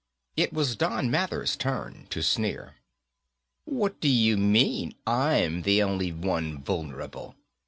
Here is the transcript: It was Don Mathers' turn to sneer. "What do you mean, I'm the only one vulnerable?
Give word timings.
It 0.35 0.51
was 0.51 0.75
Don 0.75 1.11
Mathers' 1.11 1.55
turn 1.55 2.07
to 2.09 2.23
sneer. 2.23 2.73
"What 3.65 3.99
do 4.01 4.07
you 4.09 4.35
mean, 4.35 4.95
I'm 5.05 5.61
the 5.61 5.83
only 5.83 6.11
one 6.11 6.63
vulnerable? 6.63 7.35